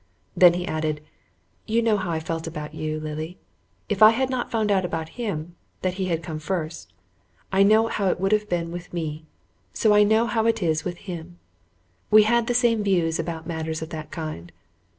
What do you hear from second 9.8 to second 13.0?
I know how it is with him. We had the same